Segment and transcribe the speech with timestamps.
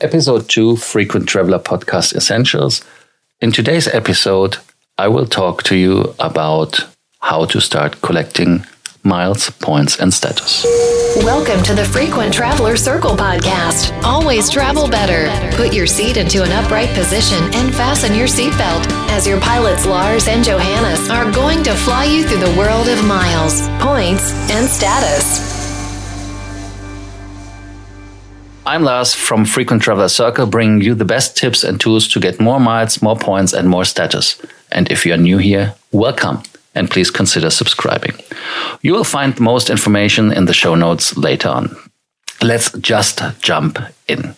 [0.00, 2.84] Episode 2 Frequent Traveler Podcast Essentials.
[3.40, 4.58] In today's episode,
[4.98, 6.86] I will talk to you about
[7.20, 8.66] how to start collecting
[9.02, 10.64] miles, points, and status.
[11.16, 13.90] Welcome to the Frequent Traveler Circle podcast.
[14.02, 15.30] Always travel better.
[15.56, 20.28] Put your seat into an upright position and fasten your seatbelt as your pilots Lars
[20.28, 25.55] and Johannes are going to fly you through the world of miles, points, and status.
[28.66, 32.40] I'm Lars from Frequent Traveler Circle, bringing you the best tips and tools to get
[32.40, 34.42] more miles, more points, and more status.
[34.72, 36.42] And if you're new here, welcome
[36.74, 38.16] and please consider subscribing.
[38.82, 41.76] You will find most information in the show notes later on.
[42.42, 44.34] Let's just jump in.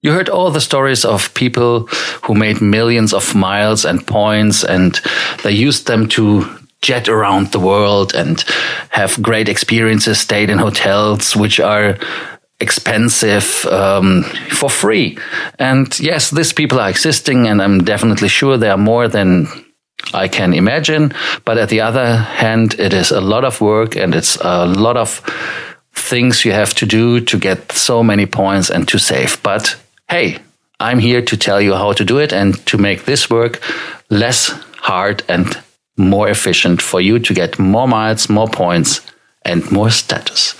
[0.00, 1.88] You heard all the stories of people
[2.22, 4.98] who made millions of miles and points, and
[5.44, 6.46] they used them to
[6.80, 8.42] jet around the world and
[8.90, 11.98] have great experiences, stayed in hotels which are
[12.60, 15.18] expensive um, for free.
[15.58, 19.46] And yes, these people are existing, and I'm definitely sure there are more than
[20.14, 21.12] I can imagine.
[21.44, 24.96] But at the other hand, it is a lot of work and it's a lot
[24.96, 25.20] of
[25.94, 29.42] things you have to do to get so many points and to save.
[29.42, 29.76] But
[30.08, 30.38] hey,
[30.78, 33.60] I'm here to tell you how to do it and to make this work
[34.10, 34.48] less
[34.78, 35.58] hard and
[35.96, 39.00] more efficient for you to get more miles, more points,
[39.46, 40.54] and more status.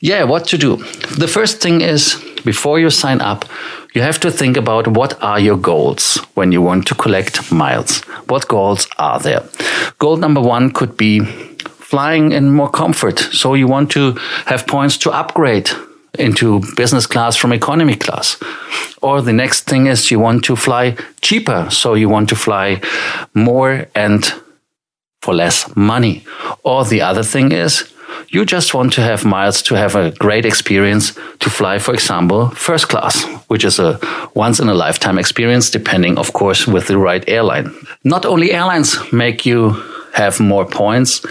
[0.00, 0.76] Yeah, what to do?
[1.18, 3.44] The first thing is before you sign up,
[3.94, 8.00] you have to think about what are your goals when you want to collect miles.
[8.28, 9.42] What goals are there?
[9.98, 11.20] Goal number one could be
[11.90, 13.18] flying in more comfort.
[13.18, 14.12] So you want to
[14.46, 15.70] have points to upgrade
[16.18, 18.36] into business class from economy class.
[19.02, 21.68] Or the next thing is you want to fly cheaper.
[21.70, 22.80] So you want to fly
[23.34, 24.32] more and
[25.22, 26.24] for less money.
[26.62, 27.92] Or the other thing is
[28.28, 32.50] you just want to have miles to have a great experience to fly, for example,
[32.50, 33.98] first class, which is a
[34.34, 37.74] once in a lifetime experience, depending, of course, with the right airline.
[38.04, 39.70] Not only airlines make you
[40.14, 41.24] have more points,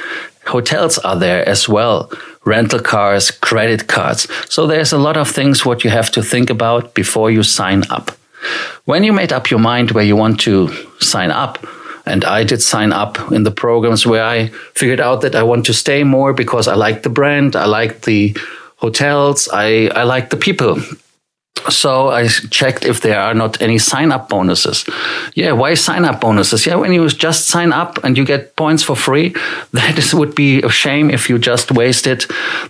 [0.46, 2.12] hotels are there as well
[2.46, 6.50] rental cars credit cards so there's a lot of things what you have to think
[6.50, 8.12] about before you sign up
[8.86, 11.60] when you made up your mind where you want to sign up
[12.10, 15.66] and I did sign up in the programs where I figured out that I want
[15.66, 18.36] to stay more because I like the brand, I like the
[18.78, 20.78] hotels, I, I like the people.
[21.70, 24.86] So I checked if there are not any sign up bonuses.
[25.36, 26.66] Yeah, why sign up bonuses?
[26.66, 29.36] Yeah, when you just sign up and you get points for free,
[29.74, 32.26] that is, would be a shame if you just wasted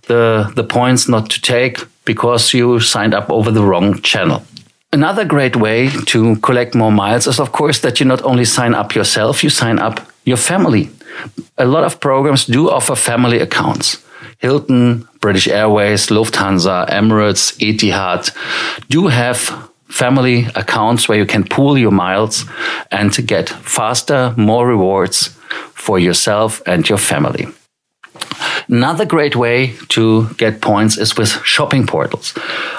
[0.08, 4.44] the, the points not to take because you signed up over the wrong channel.
[4.92, 8.74] Another great way to collect more miles is, of course, that you not only sign
[8.74, 10.90] up yourself, you sign up your family.
[11.58, 14.04] A lot of programs do offer family accounts.
[14.40, 18.32] Hilton, British Airways, Lufthansa, Emirates, Etihad
[18.90, 22.46] do have family accounts where you can pool your miles
[22.90, 25.28] and get faster, more rewards
[25.74, 27.48] for yourself and your family.
[28.70, 32.36] Another great way to get points is with shopping portals.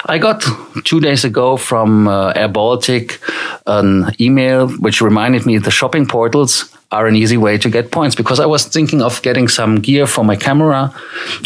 [0.06, 0.44] I got
[0.84, 3.18] two days ago from uh, Air Baltic
[3.66, 8.14] an email which reminded me the shopping portals are an easy way to get points
[8.14, 10.94] because I was thinking of getting some gear for my camera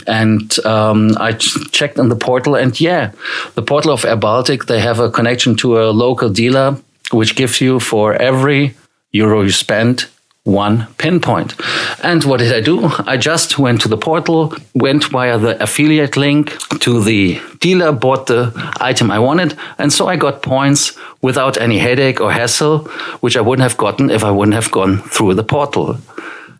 [0.06, 3.12] and um, I ch- checked on the portal and yeah,
[3.54, 6.76] the portal of Air Baltic, they have a connection to a local dealer
[7.12, 8.74] which gives you for every
[9.12, 10.06] euro you spend
[10.44, 11.54] one pinpoint.
[12.02, 12.90] And what did I do?
[13.06, 18.26] I just went to the portal, went via the affiliate link to the dealer, bought
[18.26, 22.80] the item I wanted, and so I got points without any headache or hassle,
[23.20, 25.96] which I wouldn't have gotten if I wouldn't have gone through the portal.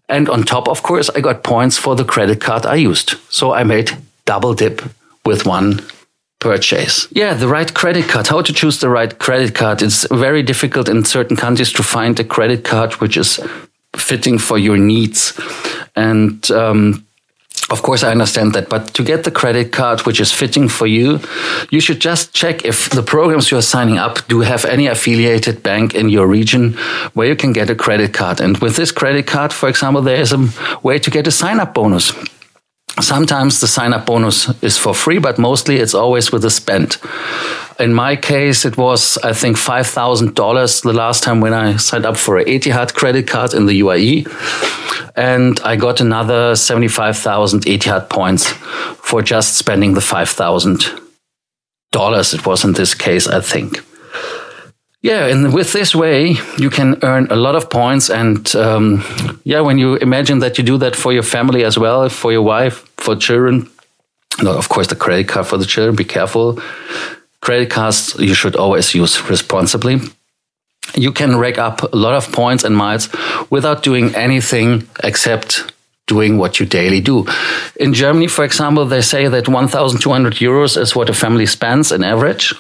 [0.09, 3.17] And on top, of course, I got points for the credit card I used.
[3.31, 4.83] So I made double dip
[5.27, 5.81] with one
[6.41, 7.09] purchase.
[7.11, 8.29] Yeah, the right credit card.
[8.29, 9.83] How to choose the right credit card.
[9.83, 13.41] It's very difficult in certain countries to find a credit card which is
[13.97, 15.39] fitting for your needs.
[15.97, 17.05] And um,
[17.71, 18.69] of course, I understand that.
[18.69, 21.21] But to get the credit card which is fitting for you,
[21.71, 25.63] you should just check if the programs you are signing up do have any affiliated
[25.63, 26.75] bank in your region
[27.15, 28.41] where you can get a credit card.
[28.41, 30.49] And with this credit card, for example, there is a
[30.83, 32.13] way to get a sign up bonus.
[33.01, 36.99] Sometimes the sign up bonus is for free, but mostly it's always with a spend.
[37.79, 42.17] In my case, it was, I think, $5,000 the last time when I signed up
[42.17, 44.27] for an Etihad credit card in the UAE.
[45.17, 48.49] And I got another 75,000 Etihad points
[49.03, 51.01] for just spending the $5,000
[52.35, 53.81] it was in this case, I think.
[55.03, 58.09] Yeah, and with this way, you can earn a lot of points.
[58.11, 59.05] And um,
[59.45, 62.43] yeah, when you imagine that you do that for your family as well, for your
[62.43, 63.69] wife, for children,
[64.43, 66.59] no, of course, the credit card for the children, be careful.
[67.45, 70.01] Credit cards you should always use responsibly.
[70.95, 73.09] You can rack up a lot of points and miles
[73.51, 75.73] without doing anything except
[76.07, 77.27] doing what you daily do.
[77.77, 82.05] In Germany, for example, they say that 1,200 euros is what a family spends in
[82.05, 82.55] average.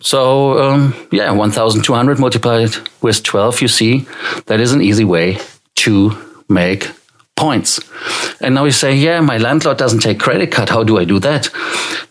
[0.00, 4.06] So, um, yeah, 1,200 multiplied with 12, you see,
[4.46, 5.38] that is an easy way
[5.76, 6.12] to
[6.48, 6.90] make
[7.36, 7.80] points.
[8.40, 10.70] And now you say, yeah, my landlord doesn't take credit card.
[10.70, 11.50] How do I do that?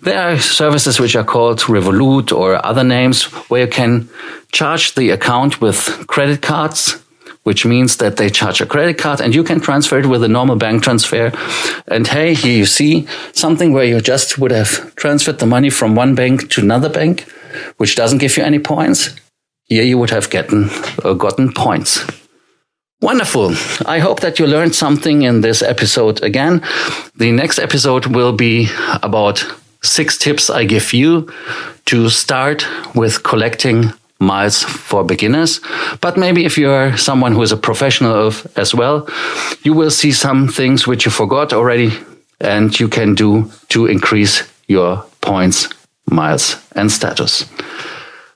[0.02, 4.08] There are services which are called Revolut or other names where you can
[4.52, 7.02] charge the account with credit cards
[7.46, 10.28] which means that they charge a credit card and you can transfer it with a
[10.28, 11.32] normal bank transfer.
[11.88, 15.94] And hey, here you see something where you just would have transferred the money from
[15.94, 17.28] one bank to another bank,
[17.78, 19.16] which doesn't give you any points.
[19.66, 20.72] Here you would have gotten,
[21.04, 22.04] uh, gotten points.
[23.02, 23.52] Wonderful.
[23.86, 26.62] I hope that you learned something in this episode again.
[27.16, 28.70] The next episode will be
[29.04, 29.46] about
[29.84, 31.32] six tips I give you
[31.86, 32.66] to start
[32.96, 35.60] with collecting miles for beginners.
[36.02, 39.08] But maybe if you're someone who is a professional of, as well,
[39.64, 41.92] you will see some things which you forgot already
[42.40, 45.70] and you can do to increase your points,
[46.10, 47.46] miles, and status.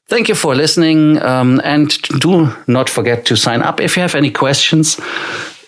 [0.10, 1.22] Thank you for listening.
[1.22, 1.90] Um, and
[2.20, 5.00] do not forget to sign up if you have any questions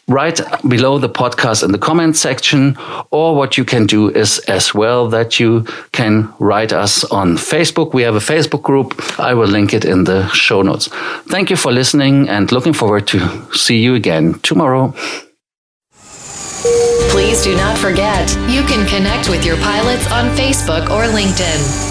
[0.08, 2.76] right below the podcast in the comment section.
[3.12, 7.94] Or what you can do is as well that you can write us on Facebook.
[7.94, 9.20] We have a Facebook group.
[9.20, 10.90] I will link it in the show notes.
[11.30, 13.20] Thank you for listening and looking forward to
[13.54, 14.94] see you again tomorrow.
[17.12, 21.91] Please do not forget, you can connect with your pilots on Facebook or LinkedIn.